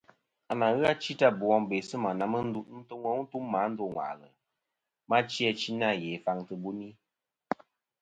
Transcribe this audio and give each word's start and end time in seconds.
À 0.51 0.53
nà 0.59 0.67
ghɨ 0.77 0.83
achi 0.93 1.11
ta 1.19 1.27
bò 1.37 1.43
wom 1.51 1.63
bê 1.69 1.77
sɨ̂ 1.87 1.97
mà 2.03 2.11
na 2.19 2.25
yi 2.33 2.39
n-nî 2.45 3.23
tum 3.31 3.43
mà 3.51 3.57
a 3.65 3.69
ndô 3.71 3.85
ŋwàʼlɨ, 3.95 4.27
ma 5.09 5.17
chi 5.29 5.41
achi 5.49 5.69
nâ 5.79 5.89
ghè 6.01 6.11
faŋ 6.25 6.37
tɨ̀ 6.47 6.55
buni. 6.61 6.89